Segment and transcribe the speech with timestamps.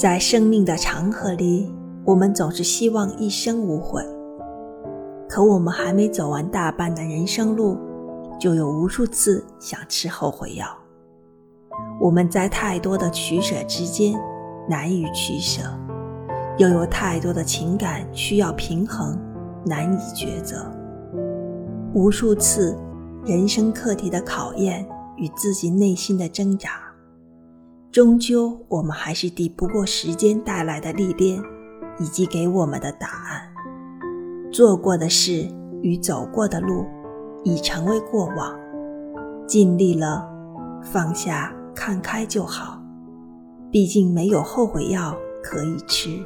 [0.00, 1.70] 在生命的长河里，
[2.06, 4.02] 我们总是希望一生无悔。
[5.28, 7.76] 可我们还没走完大半的人生路，
[8.38, 10.66] 就有无数次想吃后悔药。
[12.00, 14.18] 我们在太多的取舍之间
[14.66, 15.60] 难以取舍，
[16.56, 19.18] 又有太多的情感需要平衡，
[19.66, 20.64] 难以抉择。
[21.92, 22.74] 无数次
[23.26, 24.88] 人生课题的考验
[25.18, 26.89] 与自己内心的挣扎，
[27.92, 31.42] 终究我们还是抵不过时间带来的历练，
[31.98, 33.42] 以及给我们的答案。
[34.52, 35.48] 做过的事
[35.82, 36.86] 与走过的路，
[37.42, 38.56] 已成为过往。
[39.44, 40.24] 尽力了，
[40.84, 42.80] 放下，看开就好。
[43.72, 46.24] 毕竟没有后悔药可以吃。